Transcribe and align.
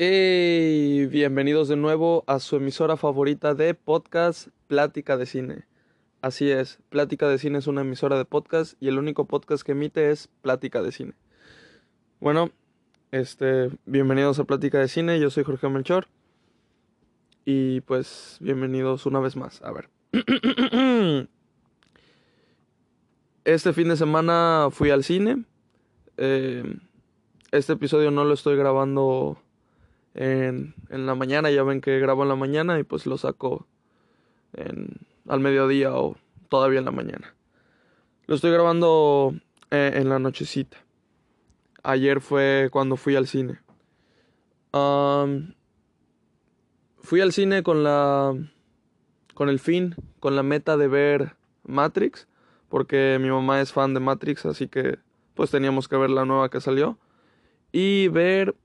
Y 0.00 1.06
bienvenidos 1.06 1.66
de 1.66 1.74
nuevo 1.74 2.22
a 2.28 2.38
su 2.38 2.54
emisora 2.54 2.96
favorita 2.96 3.56
de 3.56 3.74
podcast, 3.74 4.46
Plática 4.68 5.16
de 5.16 5.26
Cine. 5.26 5.66
Así 6.22 6.48
es, 6.48 6.78
Plática 6.88 7.28
de 7.28 7.36
Cine 7.36 7.58
es 7.58 7.66
una 7.66 7.80
emisora 7.80 8.16
de 8.16 8.24
podcast 8.24 8.80
y 8.80 8.86
el 8.86 8.98
único 9.00 9.24
podcast 9.24 9.64
que 9.64 9.72
emite 9.72 10.12
es 10.12 10.28
Plática 10.40 10.82
de 10.82 10.92
Cine. 10.92 11.14
Bueno, 12.20 12.52
este, 13.10 13.72
bienvenidos 13.86 14.38
a 14.38 14.44
Plática 14.44 14.78
de 14.78 14.86
Cine, 14.86 15.18
yo 15.18 15.30
soy 15.30 15.42
Jorge 15.42 15.68
Melchor. 15.68 16.06
Y 17.44 17.80
pues, 17.80 18.36
bienvenidos 18.38 19.04
una 19.04 19.18
vez 19.18 19.34
más. 19.34 19.60
A 19.62 19.72
ver. 19.72 19.88
Este 23.44 23.72
fin 23.72 23.88
de 23.88 23.96
semana 23.96 24.68
fui 24.70 24.90
al 24.90 25.02
cine. 25.02 25.42
Eh, 26.18 26.62
este 27.50 27.72
episodio 27.72 28.12
no 28.12 28.24
lo 28.24 28.34
estoy 28.34 28.56
grabando 28.56 29.38
en, 30.18 30.74
en, 30.90 31.06
la 31.06 31.14
mañana. 31.14 31.50
Ya 31.50 31.62
ven 31.62 31.80
que 31.80 31.98
grabo 32.00 32.24
en 32.24 32.28
la 32.28 32.36
mañana 32.36 32.78
y 32.78 32.82
pues 32.82 33.06
lo 33.06 33.16
saco 33.16 33.66
en, 34.52 34.98
al 35.28 35.40
mediodía 35.40 35.94
o 35.94 36.16
todavía 36.48 36.80
en 36.80 36.84
la 36.84 36.90
mañana. 36.90 37.34
Lo 38.26 38.34
estoy 38.34 38.50
grabando 38.50 39.34
eh, 39.70 39.92
en 39.94 40.08
la 40.08 40.18
nochecita. 40.18 40.76
Ayer 41.84 42.20
fue 42.20 42.68
cuando 42.72 42.96
fui 42.96 43.16
al 43.16 43.26
cine. 43.26 43.60
Fui 47.00 47.20
al 47.20 47.32
cine 47.32 47.62
con 47.62 47.82
la 47.82 48.34
con 49.34 49.48
el 49.48 49.60
fin, 49.60 49.94
con 50.18 50.34
la 50.34 50.42
meta 50.42 50.76
de 50.76 50.88
ver 50.88 51.36
Matrix, 51.64 52.26
porque 52.68 53.18
mi 53.20 53.30
mamá 53.30 53.60
es 53.60 53.72
fan 53.72 53.94
de 53.94 54.00
Matrix, 54.00 54.44
así 54.46 54.66
que 54.68 54.98
pues 55.34 55.50
teníamos 55.50 55.86
que 55.86 55.96
ver 55.96 56.10
la 56.10 56.24
nueva 56.24 56.50
que 56.50 56.60
salió 56.60 56.98
y 57.70 58.08
ver 58.08 58.56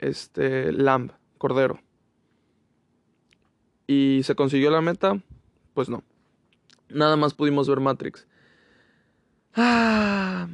este 0.00 0.72
Lamb, 0.72 1.12
Cordero. 1.38 1.80
¿Y 3.86 4.22
se 4.24 4.34
consiguió 4.34 4.70
la 4.70 4.80
meta? 4.80 5.20
Pues 5.74 5.88
no. 5.88 6.02
Nada 6.88 7.16
más 7.16 7.34
pudimos 7.34 7.68
ver 7.68 7.80
Matrix. 7.80 8.26
Ah. 9.54 10.48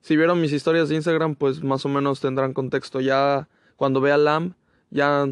Si 0.00 0.16
vieron 0.16 0.40
mis 0.40 0.52
historias 0.52 0.88
de 0.88 0.94
Instagram, 0.94 1.34
pues 1.34 1.62
más 1.62 1.84
o 1.84 1.88
menos 1.88 2.20
tendrán 2.20 2.54
contexto. 2.54 3.00
Ya 3.00 3.48
cuando 3.76 4.00
vea 4.00 4.16
Lamb, 4.16 4.54
ya 4.90 5.26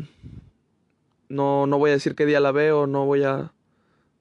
no, 1.28 1.66
no 1.66 1.78
voy 1.78 1.90
a 1.90 1.94
decir 1.94 2.14
qué 2.14 2.26
día 2.26 2.40
la 2.40 2.52
veo, 2.52 2.86
no 2.86 3.06
voy 3.06 3.22
a 3.24 3.52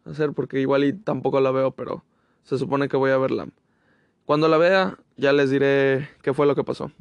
hacer 0.05 0.33
porque 0.33 0.59
igual 0.59 0.83
y 0.83 0.93
tampoco 0.93 1.39
la 1.41 1.51
veo, 1.51 1.71
pero 1.71 2.03
se 2.43 2.57
supone 2.57 2.87
que 2.87 2.97
voy 2.97 3.11
a 3.11 3.17
verla. 3.17 3.47
Cuando 4.25 4.47
la 4.47 4.57
vea, 4.57 4.97
ya 5.17 5.33
les 5.33 5.49
diré 5.49 6.09
qué 6.21 6.33
fue 6.33 6.45
lo 6.45 6.55
que 6.55 6.63
pasó. 6.63 6.91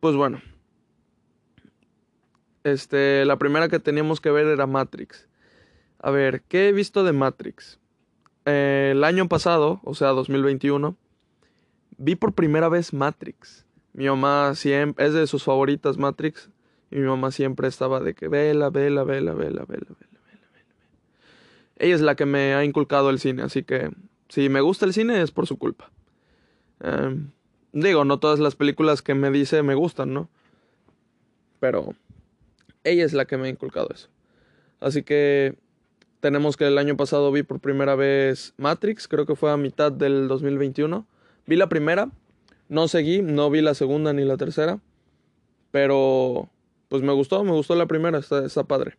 Pues 0.00 0.14
bueno. 0.14 0.40
Este, 2.64 3.24
la 3.24 3.36
primera 3.36 3.68
que 3.68 3.78
teníamos 3.78 4.20
que 4.20 4.30
ver 4.30 4.46
era 4.46 4.66
Matrix. 4.66 5.28
A 6.00 6.10
ver, 6.10 6.42
¿qué 6.42 6.68
he 6.68 6.72
visto 6.72 7.02
de 7.04 7.12
Matrix? 7.12 7.78
Eh, 8.44 8.90
el 8.92 9.04
año 9.04 9.28
pasado, 9.28 9.80
o 9.84 9.94
sea, 9.94 10.08
2021, 10.08 10.96
vi 11.96 12.14
por 12.14 12.34
primera 12.34 12.68
vez 12.68 12.92
Matrix. 12.92 13.66
Mi 13.92 14.06
mamá 14.06 14.54
siempre 14.54 15.06
es 15.06 15.14
de 15.14 15.26
sus 15.26 15.42
favoritas 15.42 15.98
Matrix. 15.98 16.50
Y 16.90 16.96
mi 16.96 17.06
mamá 17.06 17.30
siempre 17.30 17.68
estaba 17.68 18.00
de 18.00 18.14
que 18.14 18.28
vela, 18.28 18.70
vela, 18.70 19.04
vela, 19.04 19.34
vela, 19.34 19.64
vela, 19.64 19.64
vela, 19.64 19.94
vela, 19.98 20.46
vela. 20.54 20.74
Ella 21.76 21.94
es 21.94 22.00
la 22.00 22.14
que 22.14 22.24
me 22.24 22.54
ha 22.54 22.64
inculcado 22.64 23.10
el 23.10 23.18
cine, 23.18 23.42
así 23.42 23.62
que 23.62 23.90
si 24.28 24.48
me 24.48 24.60
gusta 24.60 24.86
el 24.86 24.92
cine 24.92 25.20
es 25.20 25.30
por 25.30 25.46
su 25.46 25.58
culpa. 25.58 25.90
Eh, 26.80 27.16
digo, 27.72 28.04
no 28.04 28.18
todas 28.18 28.38
las 28.38 28.56
películas 28.56 29.02
que 29.02 29.14
me 29.14 29.30
dice 29.30 29.62
me 29.62 29.74
gustan, 29.74 30.12
¿no? 30.12 30.28
Pero 31.60 31.94
ella 32.84 33.04
es 33.04 33.12
la 33.12 33.26
que 33.26 33.36
me 33.36 33.48
ha 33.48 33.50
inculcado 33.50 33.88
eso. 33.92 34.08
Así 34.80 35.02
que 35.02 35.56
tenemos 36.20 36.56
que 36.56 36.66
el 36.66 36.78
año 36.78 36.96
pasado 36.96 37.30
vi 37.32 37.42
por 37.42 37.60
primera 37.60 37.94
vez 37.94 38.54
Matrix, 38.56 39.08
creo 39.08 39.26
que 39.26 39.36
fue 39.36 39.50
a 39.50 39.56
mitad 39.56 39.92
del 39.92 40.28
2021. 40.28 41.06
Vi 41.46 41.56
la 41.56 41.68
primera, 41.68 42.10
no 42.68 42.88
seguí, 42.88 43.22
no 43.22 43.50
vi 43.50 43.60
la 43.60 43.74
segunda 43.74 44.12
ni 44.12 44.24
la 44.24 44.36
tercera, 44.36 44.80
pero 45.70 46.48
pues 46.88 47.02
me 47.02 47.12
gustó, 47.12 47.42
me 47.44 47.52
gustó 47.52 47.74
la 47.74 47.86
primera, 47.86 48.18
está, 48.18 48.44
está 48.44 48.64
padre. 48.64 48.96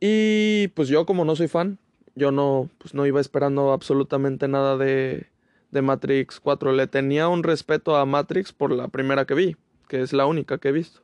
Y 0.00 0.68
pues 0.68 0.88
yo 0.88 1.04
como 1.04 1.24
no 1.24 1.36
soy 1.36 1.48
fan, 1.48 1.78
yo 2.14 2.32
no, 2.32 2.70
pues 2.78 2.94
no 2.94 3.06
iba 3.06 3.20
esperando 3.20 3.72
absolutamente 3.72 4.48
nada 4.48 4.76
de, 4.76 5.28
de 5.70 5.82
Matrix 5.82 6.40
4. 6.40 6.72
Le 6.72 6.86
tenía 6.86 7.28
un 7.28 7.42
respeto 7.42 7.96
a 7.96 8.06
Matrix 8.06 8.52
por 8.52 8.72
la 8.72 8.88
primera 8.88 9.24
que 9.24 9.34
vi, 9.34 9.56
que 9.88 10.00
es 10.00 10.12
la 10.12 10.26
única 10.26 10.58
que 10.58 10.68
he 10.68 10.72
visto. 10.72 11.02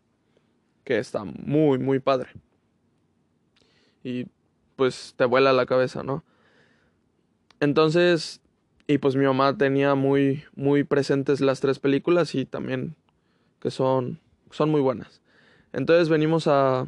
Que 0.84 0.99
está 0.99 1.25
muy, 1.25 1.78
muy 1.78 1.99
padre. 1.99 2.31
Y 4.05 4.26
pues 4.76 5.15
te 5.16 5.25
vuela 5.25 5.53
la 5.53 5.66
cabeza, 5.66 6.03
¿no? 6.03 6.25
Entonces, 7.60 8.41
y 8.87 8.99
pues 8.99 9.16
mi 9.16 9.25
mamá 9.25 9.56
tenía 9.56 9.94
muy, 9.94 10.44
muy 10.55 10.84
presentes 10.84 11.41
las 11.41 11.60
tres 11.60 11.78
películas 11.78 12.34
y 12.34 12.44
también 12.44 12.94
que 13.60 13.71
son 13.71 14.21
son 14.50 14.71
muy 14.71 14.81
buenas. 14.81 15.21
Entonces 15.72 16.09
venimos 16.09 16.47
a, 16.47 16.87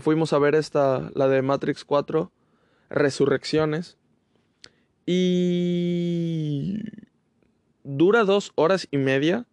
fuimos 0.00 0.32
a 0.32 0.38
ver 0.38 0.54
esta, 0.54 1.10
la 1.14 1.28
de 1.28 1.42
Matrix 1.42 1.84
4, 1.84 2.30
Resurrecciones. 2.90 3.98
Y 5.06 6.78
dura 7.88 8.24
dos 8.24 8.52
horas 8.54 8.86
y 8.90 8.98
media. 8.98 9.46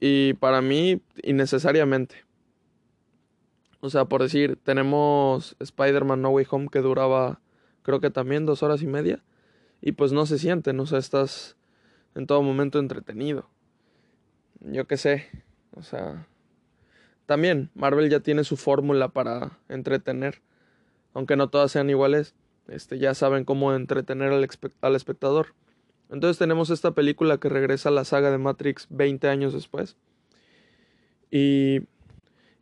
Y 0.00 0.34
para 0.34 0.60
mí, 0.60 1.00
innecesariamente. 1.22 2.24
O 3.80 3.90
sea, 3.90 4.04
por 4.04 4.22
decir, 4.22 4.58
tenemos 4.62 5.56
Spider-Man 5.58 6.22
No 6.22 6.30
Way 6.30 6.46
Home 6.50 6.68
que 6.70 6.80
duraba, 6.80 7.40
creo 7.82 8.00
que 8.00 8.10
también 8.10 8.46
dos 8.46 8.62
horas 8.62 8.82
y 8.82 8.86
media. 8.86 9.22
Y 9.80 9.92
pues 9.92 10.12
no 10.12 10.26
se 10.26 10.38
siente, 10.38 10.72
¿no? 10.72 10.84
O 10.84 10.86
sea, 10.86 10.98
estás 10.98 11.56
en 12.14 12.26
todo 12.26 12.42
momento 12.42 12.78
entretenido. 12.78 13.48
Yo 14.60 14.86
qué 14.86 14.96
sé. 14.96 15.26
O 15.72 15.82
sea, 15.82 16.26
también 17.26 17.70
Marvel 17.74 18.10
ya 18.10 18.20
tiene 18.20 18.44
su 18.44 18.56
fórmula 18.56 19.08
para 19.08 19.58
entretener, 19.68 20.42
aunque 21.14 21.36
no 21.36 21.48
todas 21.48 21.72
sean 21.72 21.90
iguales, 21.90 22.34
este, 22.68 22.98
ya 22.98 23.14
saben 23.14 23.44
cómo 23.44 23.74
entretener 23.74 24.32
al 24.32 24.94
espectador. 24.94 25.54
Entonces 26.14 26.38
tenemos 26.38 26.70
esta 26.70 26.92
película 26.92 27.38
que 27.38 27.48
regresa 27.48 27.90
a 27.90 27.92
la 27.92 28.04
saga 28.04 28.30
de 28.30 28.38
Matrix 28.38 28.86
20 28.90 29.28
años 29.28 29.52
después. 29.52 29.96
Y, 31.30 31.80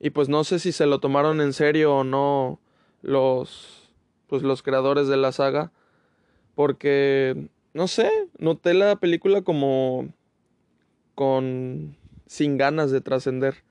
y 0.01 0.11
pues 0.11 0.29
no 0.29 0.43
sé 0.43 0.59
si 0.59 0.73
se 0.73 0.87
lo 0.87 0.99
tomaron 0.99 1.41
en 1.41 1.53
serio 1.53 1.95
o 1.97 2.05
no 2.05 2.59
los, 3.03 3.93
pues 4.27 4.43
los 4.43 4.63
creadores 4.63 5.07
de 5.07 5.17
la 5.17 5.31
saga. 5.31 5.71
Porque, 6.55 7.49
no 7.75 7.87
sé, 7.87 8.11
noté 8.39 8.75
la 8.75 8.97
película 8.97 9.43
como 9.43 10.13
con 11.15 11.97
sin 12.27 12.57
ganas 12.57 12.91
de 12.91 13.01
trascender 13.01 13.63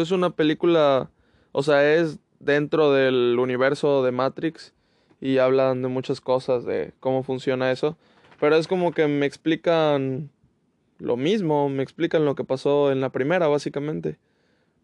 es 0.00 0.10
una 0.10 0.30
película, 0.30 1.10
o 1.52 1.62
sea, 1.62 1.94
es 1.94 2.18
dentro 2.40 2.92
del 2.92 3.36
universo 3.38 4.02
de 4.02 4.12
Matrix 4.12 4.72
y 5.20 5.38
hablan 5.38 5.82
de 5.82 5.88
muchas 5.88 6.20
cosas, 6.20 6.64
de 6.64 6.92
cómo 7.00 7.22
funciona 7.22 7.70
eso, 7.70 7.96
pero 8.38 8.56
es 8.56 8.66
como 8.66 8.92
que 8.92 9.06
me 9.08 9.26
explican 9.26 10.30
lo 10.98 11.16
mismo, 11.16 11.68
me 11.68 11.82
explican 11.82 12.24
lo 12.24 12.34
que 12.34 12.44
pasó 12.44 12.92
en 12.92 13.00
la 13.00 13.10
primera, 13.10 13.48
básicamente. 13.48 14.18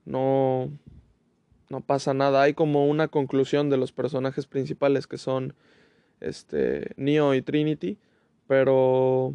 No, 0.05 0.71
no 1.69 1.81
pasa 1.81 2.15
nada, 2.15 2.43
hay 2.43 2.55
como 2.55 2.87
una 2.87 3.09
conclusión 3.09 3.71
de 3.71 3.77
los 3.77 3.93
personajes 3.93 4.47
principales 4.47 5.07
que 5.07 5.19
son 5.19 5.55
este 6.21 6.93
Neo 6.97 7.35
y 7.35 7.43
Trinity, 7.43 7.99
pero 8.47 9.35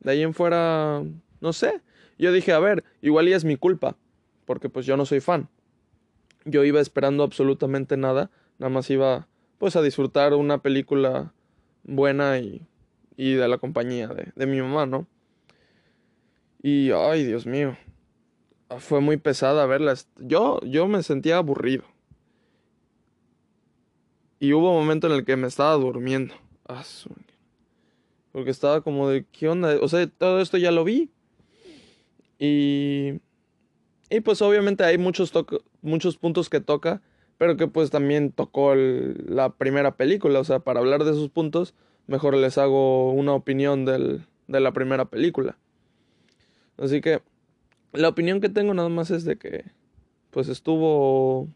de 0.00 0.12
ahí 0.12 0.22
en 0.22 0.34
fuera, 0.34 1.02
no 1.40 1.52
sé. 1.52 1.80
Yo 2.18 2.32
dije, 2.32 2.52
a 2.52 2.58
ver, 2.58 2.84
igual 3.02 3.28
y 3.28 3.32
es 3.32 3.44
mi 3.44 3.56
culpa, 3.56 3.96
porque 4.44 4.68
pues 4.68 4.86
yo 4.86 4.96
no 4.96 5.06
soy 5.06 5.20
fan. 5.20 5.48
Yo 6.44 6.64
iba 6.64 6.80
esperando 6.80 7.22
absolutamente 7.22 7.96
nada, 7.96 8.30
nada 8.58 8.70
más 8.70 8.90
iba 8.90 9.28
pues 9.58 9.76
a 9.76 9.82
disfrutar 9.82 10.34
una 10.34 10.62
película 10.62 11.34
buena 11.84 12.38
y, 12.38 12.66
y 13.20 13.34
de 13.34 13.48
la 13.48 13.58
compañía 13.58 14.08
de, 14.08 14.32
de 14.34 14.46
mi 14.46 14.60
mamá, 14.60 14.86
¿no? 14.86 15.06
Y, 16.62 16.90
ay, 16.92 17.24
Dios 17.24 17.46
mío, 17.46 17.76
fue 18.78 19.00
muy 19.00 19.16
pesada 19.16 19.66
verla. 19.66 19.94
Yo, 20.18 20.60
yo 20.62 20.88
me 20.88 21.02
sentía 21.02 21.36
aburrido. 21.36 21.84
Y 24.38 24.52
hubo 24.52 24.70
un 24.70 24.78
momento 24.80 25.06
en 25.06 25.12
el 25.14 25.24
que 25.24 25.36
me 25.36 25.48
estaba 25.48 25.74
durmiendo. 25.74 26.34
Ah, 26.66 26.82
porque 28.32 28.50
estaba 28.50 28.80
como 28.80 29.08
de, 29.08 29.26
¿qué 29.32 29.48
onda? 29.48 29.76
O 29.82 29.88
sea, 29.88 30.06
todo 30.06 30.40
esto 30.40 30.56
ya 30.56 30.70
lo 30.70 30.84
vi. 30.84 31.10
Y 32.38 33.20
y 34.10 34.20
pues 34.20 34.42
obviamente 34.42 34.82
hay 34.82 34.98
muchos, 34.98 35.32
muchos 35.82 36.16
puntos 36.16 36.50
que 36.50 36.60
toca, 36.60 37.00
pero 37.38 37.56
que 37.56 37.68
pues 37.68 37.90
también 37.90 38.32
tocó 38.32 38.74
la 38.74 39.50
primera 39.50 39.96
película. 39.96 40.40
O 40.40 40.44
sea, 40.44 40.58
para 40.58 40.80
hablar 40.80 41.04
de 41.04 41.12
esos 41.12 41.30
puntos, 41.30 41.74
mejor 42.10 42.36
les 42.36 42.58
hago 42.58 43.12
una 43.12 43.32
opinión 43.32 43.84
del, 43.84 44.26
de 44.48 44.60
la 44.60 44.72
primera 44.72 45.04
película. 45.04 45.56
Así 46.76 47.00
que 47.00 47.22
la 47.92 48.08
opinión 48.08 48.40
que 48.40 48.48
tengo 48.48 48.74
nada 48.74 48.88
más 48.88 49.12
es 49.12 49.24
de 49.24 49.36
que, 49.36 49.64
pues 50.30 50.48
estuvo 50.48 51.48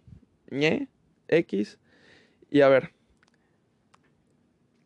ñe, 0.51 0.89
X. 1.27 1.79
Y 2.51 2.61
a 2.61 2.69
ver, 2.69 2.93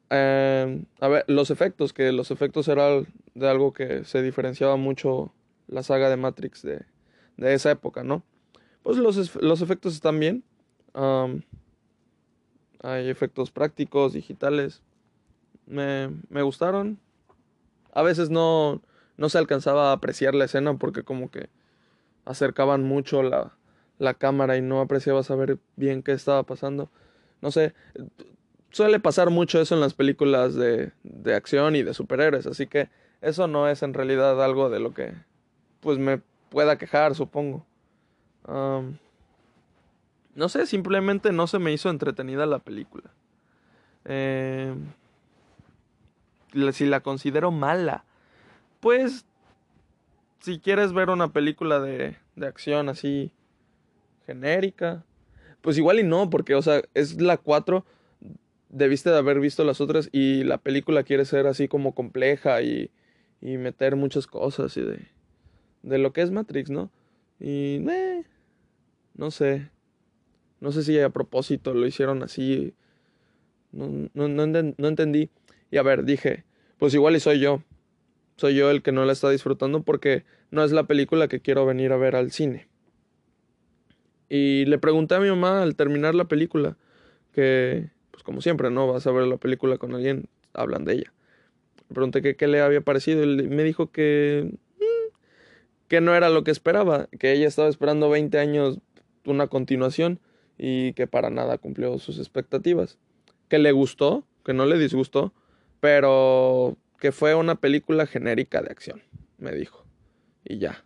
eh, 0.09 0.85
a 1.00 1.09
ver, 1.09 1.25
los 1.29 1.50
efectos, 1.50 1.93
que 1.93 2.12
los 2.12 2.31
efectos 2.31 2.67
eran 2.69 3.06
de 3.35 3.49
algo 3.49 3.75
que 3.75 4.05
se 4.05 4.23
diferenciaba 4.23 4.76
mucho 4.76 5.35
la 5.67 5.82
saga 5.82 6.09
de 6.09 6.17
Matrix 6.17 6.62
de, 6.62 6.87
de 7.37 7.53
esa 7.53 7.71
época, 7.71 8.05
¿no? 8.05 8.23
Pues 8.82 8.97
los, 8.97 9.37
los 9.43 9.61
efectos 9.61 9.93
están 9.93 10.19
bien. 10.19 10.44
hay 12.82 13.09
efectos 13.11 13.50
prácticos, 13.50 14.14
digitales. 14.14 14.82
Me, 15.69 16.43
gustaron. 16.43 16.99
A 17.93 18.03
veces 18.03 18.31
no, 18.31 18.81
no 19.17 19.29
se 19.29 19.38
alcanzaba 19.38 19.91
a 19.91 19.93
apreciar 19.93 20.35
la 20.35 20.47
escena 20.47 20.75
porque 20.75 21.03
como 21.03 21.31
que 21.31 21.49
acercaban 22.25 22.82
mucho 22.82 23.23
la, 23.23 23.53
la 23.99 24.15
cámara 24.15 24.56
y 24.56 24.62
no 24.62 24.81
apreciaba 24.81 25.23
saber 25.23 25.59
bien 25.76 26.03
qué 26.03 26.12
estaba 26.12 26.43
pasando. 26.43 26.91
No 27.41 27.50
sé, 27.50 27.75
suele 28.70 29.00
pasar 29.00 29.31
mucho 29.31 29.61
eso 29.61 29.75
en 29.75 29.81
las 29.81 29.94
películas 29.94 30.55
de, 30.55 30.93
de 31.03 31.35
acción 31.35 31.76
y 31.76 31.82
de 31.82 31.94
superhéroes, 31.94 32.47
así 32.47 32.67
que 32.67 32.91
eso 33.21 33.47
no 33.47 33.69
es 33.69 33.82
en 33.82 33.94
realidad 33.94 34.43
algo 34.43 34.71
de 34.71 34.81
lo 34.81 34.94
que 34.94 35.14
pues 35.81 35.99
me 35.99 36.21
pueda 36.50 36.79
quejar, 36.79 37.14
supongo. 37.14 37.67
no 40.35 40.49
sé, 40.49 40.67
simplemente 40.67 41.32
no 41.32 41.47
se 41.47 41.59
me 41.59 41.73
hizo 41.73 41.91
entretenida 41.91 42.47
la 42.47 42.59
película. 42.59 43.11
Eh, 44.05 44.75
si 46.73 46.87
la 46.87 47.00
considero 47.00 47.50
mala, 47.50 48.05
pues 48.81 49.27
si 50.41 50.59
quieres 50.59 50.93
ver 50.93 51.11
una 51.11 51.33
película 51.33 51.81
de, 51.81 52.17
de 52.37 52.47
acción 52.47 52.89
así 52.89 53.33
genérica, 54.27 55.05
pues 55.61 55.79
igual 55.79 55.99
y 55.99 56.05
no, 56.05 56.31
porque, 56.31 56.55
o 56.55 56.62
sea, 56.62 56.83
es 56.95 57.21
la 57.21 57.37
4, 57.37 57.85
debiste 58.69 59.11
de 59.11 59.19
haber 59.19 59.41
visto 59.41 59.65
las 59.65 59.81
otras 59.81 60.09
y 60.12 60.45
la 60.45 60.59
película 60.59 61.03
quiere 61.03 61.25
ser 61.25 61.47
así 61.47 61.69
como 61.69 61.95
compleja 61.95 62.62
y, 62.62 62.91
y 63.41 63.56
meter 63.56 63.97
muchas 63.97 64.27
cosas 64.27 64.77
y 64.77 64.83
de, 64.83 65.06
de 65.83 65.99
lo 65.99 66.12
que 66.12 66.23
es 66.23 66.31
Matrix, 66.31 66.71
¿no? 66.71 66.91
Y, 67.41 67.85
eh, 67.89 68.25
no 69.15 69.31
sé, 69.31 69.71
no 70.61 70.73
sé 70.73 70.83
si 70.83 70.99
a 71.00 71.11
propósito 71.11 71.75
lo 71.75 71.87
hicieron 71.87 72.23
así, 72.23 72.75
no, 73.73 74.09
no, 74.15 74.29
no, 74.29 74.47
no 74.47 74.89
entendí. 74.89 75.31
Y 75.70 75.76
a 75.76 75.82
ver, 75.82 76.05
dije, 76.05 76.44
pues 76.79 76.94
igual 76.94 77.17
y 77.17 77.20
soy 77.20 77.41
yo, 77.41 77.62
soy 78.37 78.55
yo 78.55 78.70
el 78.70 78.82
que 78.82 78.93
no 78.93 79.05
la 79.05 79.12
está 79.12 79.31
disfrutando 79.31 79.82
porque 79.82 80.25
no 80.50 80.65
es 80.65 80.73
la 80.73 80.85
película 80.85 81.29
que 81.29 81.41
quiero 81.41 81.67
venir 81.67 81.93
a 81.93 81.97
ver 81.97 82.17
al 82.17 82.31
cine. 82.31 82.69
Y 84.29 84.65
le 84.67 84.79
pregunté 84.79 85.15
a 85.15 85.20
mi 85.20 85.29
mamá 85.29 85.62
al 85.62 85.75
terminar 85.75 86.15
la 86.15 86.26
película, 86.26 86.76
que, 87.32 87.91
pues 88.11 88.23
como 88.23 88.41
siempre, 88.41 88.70
¿no? 88.70 88.87
Vas 88.91 89.06
a 89.06 89.12
ver 89.12 89.26
la 89.26 89.38
película 89.38 89.79
con 89.79 89.94
alguien, 89.94 90.29
hablan 90.53 90.85
de 90.85 90.94
ella. 90.94 91.12
Le 91.88 91.94
pregunté 91.94 92.37
qué 92.37 92.49
le 92.49 92.61
había 92.61 92.81
parecido 92.81 93.25
y 93.25 93.49
me 93.49 93.62
dijo 93.64 93.91
que, 93.91 94.50
mm, 94.79 95.14
que 95.88 96.00
no 96.00 96.14
era 96.14 96.29
lo 96.29 96.44
que 96.44 96.50
esperaba, 96.50 97.09
que 97.19 97.32
ella 97.32 97.49
estaba 97.49 97.69
esperando 97.69 98.11
20 98.11 98.38
años 98.38 98.79
una 99.25 99.47
continuación 99.47 100.21
y 100.59 100.93
que 100.93 101.06
para 101.06 101.31
nada 101.31 101.59
cumplió 101.59 101.99
sus 101.99 102.19
expectativas. 102.19 102.99
Que 103.49 103.59
le 103.59 103.73
gustó, 103.73 104.25
que 104.44 104.53
no 104.53 104.67
le 104.67 104.79
disgustó, 104.79 105.32
pero 105.80 106.76
que 106.98 107.12
fue 107.12 107.34
una 107.34 107.54
película 107.54 108.06
genérica 108.06 108.62
de 108.62 108.70
acción, 108.70 109.02
me 109.38 109.52
dijo. 109.52 109.84
Y 110.44 110.58
ya. 110.58 110.84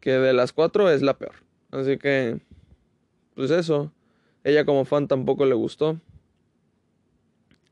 Que 0.00 0.12
de 0.12 0.32
las 0.32 0.52
cuatro 0.52 0.90
es 0.90 1.02
la 1.02 1.18
peor. 1.18 1.34
Así 1.70 1.98
que, 1.98 2.40
pues 3.34 3.50
eso. 3.50 3.92
Ella 4.44 4.64
como 4.64 4.84
fan 4.84 5.08
tampoco 5.08 5.44
le 5.44 5.54
gustó. 5.54 6.00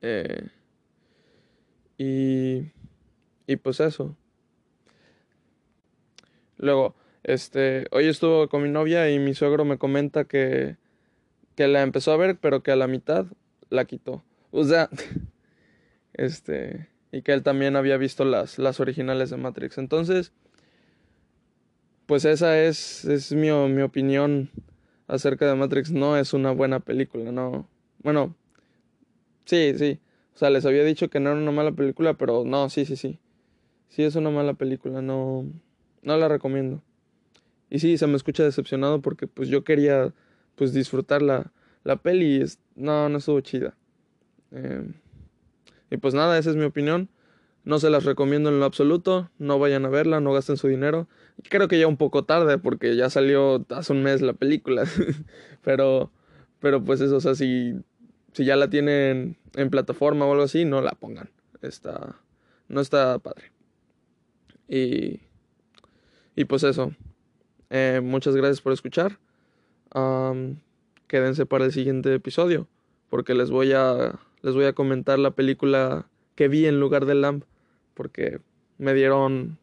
Eh, 0.03 0.49
y, 1.97 2.73
y 3.47 3.57
pues 3.57 3.81
eso. 3.81 4.17
Luego, 6.59 6.95
este, 7.23 7.87
hoy 7.91 8.09
estuvo 8.09 8.49
con 8.49 8.63
mi 8.63 8.69
novia 8.69 9.11
y 9.11 9.19
mi 9.19 9.35
suegro 9.35 9.65
me 9.65 9.79
comenta 9.79 10.25
que, 10.25 10.77
que 11.55 11.69
la 11.69 11.83
empezó 11.83 12.13
a 12.13 12.17
ver, 12.17 12.39
pero 12.39 12.63
que 12.63 12.73
a 12.73 12.77
la 12.77 12.87
mitad 12.87 13.27
la 13.71 13.85
quitó. 13.85 14.23
O 14.51 14.65
sea, 14.65 14.89
este, 16.17 16.89
y 17.13 17.23
que 17.23 17.33
él 17.33 17.43
también 17.43 17.77
había 17.77 17.97
visto 17.97 18.25
las, 18.25 18.59
las 18.59 18.81
originales 18.81 19.31
de 19.31 19.37
Matrix. 19.37 19.79
Entonces, 19.79 20.33
pues 22.07 22.25
esa 22.25 22.59
es, 22.63 23.05
es 23.05 23.33
mi, 23.33 23.51
mi 23.51 23.83
opinión 23.83 24.51
acerca 25.07 25.47
de 25.47 25.55
Matrix. 25.55 25.91
No 25.91 26.17
es 26.17 26.33
una 26.33 26.53
buena 26.53 26.81
película, 26.81 27.33
no. 27.33 27.69
Bueno, 28.03 28.35
sí, 29.45 29.75
sí. 29.77 30.01
O 30.35 30.39
sea, 30.39 30.51
les 30.51 30.67
había 30.67 30.85
dicho 30.85 31.09
que 31.09 31.21
no 31.21 31.31
era 31.31 31.39
una 31.39 31.53
mala 31.53 31.73
película, 31.73 32.15
pero 32.15 32.45
no, 32.45 32.69
sí, 32.69 32.85
sí, 32.85 32.97
sí. 32.97 33.19
Sí 33.89 34.03
es 34.03 34.17
una 34.17 34.31
mala 34.31 34.55
película, 34.55 35.01
no, 35.01 35.47
no 36.03 36.17
la 36.17 36.29
recomiendo. 36.29 36.83
Y 37.71 37.79
sí, 37.79 37.99
se 37.99 38.07
me 38.07 38.17
escucha 38.17 38.45
decepcionado 38.45 39.01
porque 39.01 39.27
pues 39.27 39.49
yo 39.49 39.65
quería 39.65 40.13
pues 40.55 40.73
disfrutar 40.73 41.23
la, 41.23 41.53
la 41.85 41.97
peli 41.97 42.43
y 42.43 42.45
no, 42.75 43.09
no 43.09 43.19
estuvo 43.19 43.41
chida. 43.41 43.77
Eh, 44.53 44.87
y 45.91 45.97
pues 45.99 46.15
nada, 46.15 46.39
esa 46.39 46.51
es 46.51 46.57
mi 46.57 46.65
opinión. 46.65 47.09
No 47.65 47.79
se 47.81 47.91
las 47.91 48.05
recomiendo 48.05 48.49
en 48.49 48.61
lo 48.61 48.65
absoluto. 48.65 49.31
No 49.39 49.59
vayan 49.59 49.85
a 49.85 49.89
verla, 49.89 50.21
no 50.21 50.33
gasten 50.33 50.57
su 50.57 50.69
dinero. 50.69 51.09
Creo 51.49 51.69
que 51.69 51.79
ya 51.79 51.87
un 51.87 51.97
poco 51.97 52.25
tarde 52.25 52.59
porque 52.59 52.97
ya 52.97 53.11
salió 53.11 53.65
hace 53.71 53.93
un 53.93 54.03
mes 54.03 54.23
la 54.23 54.35
película. 54.35 54.85
pero, 55.65 56.11
pero 56.61 56.83
pues 56.85 57.01
eso, 57.01 57.17
o 57.17 57.21
sea, 57.21 57.35
si, 57.35 57.75
si 58.33 58.45
ya 58.45 58.57
la 58.57 58.71
tienen 58.71 59.37
en 59.55 59.71
plataforma 59.71 60.27
o 60.27 60.33
algo 60.33 60.45
así, 60.45 60.65
no 60.65 60.81
la 60.81 60.93
pongan. 60.93 61.31
Está, 61.63 62.17
no 62.69 62.81
está 62.81 63.19
padre. 63.19 63.51
Y, 64.69 65.21
y 66.37 66.45
pues 66.45 66.63
eso. 66.63 66.93
Eh, 67.71 68.01
muchas 68.03 68.37
gracias 68.37 68.61
por 68.61 68.73
escuchar. 68.73 69.19
quédense 71.09 71.47
para 71.47 71.65
el 71.65 71.73
siguiente 71.73 72.15
episodio 72.15 72.69
porque 73.09 73.35
les 73.35 73.51
voy 73.51 73.73
a 73.73 74.19
les 74.47 74.55
voy 74.55 74.67
a 74.67 74.75
comentar 74.75 75.19
la 75.19 75.33
película 75.33 76.07
que 76.37 76.47
vi 76.47 76.67
en 76.67 76.79
lugar 76.79 77.05
de 77.05 77.17
Lamb 77.17 77.43
porque 77.95 78.39
me 78.79 78.95
dieron 78.95 79.59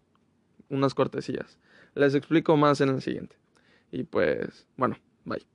unas 0.68 0.94
cortesías. 0.94 1.58
Les 1.96 2.16
explico 2.16 2.58
más 2.58 2.82
en 2.82 2.90
el 2.90 3.02
siguiente. 3.02 3.38
Y 3.94 4.04
pues, 4.04 4.68
bueno, 4.76 4.98
bye. 5.24 5.53